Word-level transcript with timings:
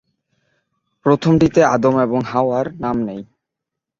প্রথমটিতে, 1.05 1.61
Adam 1.65 1.95
এবং 2.01 2.19
হাওয়ার 2.25 2.65
নাম 2.79 2.97
নেই। 3.03 3.21